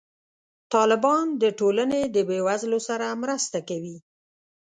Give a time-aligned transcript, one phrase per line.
[0.73, 3.97] طالبان د ټولنې د بې وزلو سره مرسته کوي.